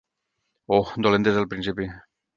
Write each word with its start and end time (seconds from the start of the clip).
Oh, 0.67 0.79
dolent 1.07 1.21
des 1.29 1.37
del 1.37 1.47
principi. 1.53 1.87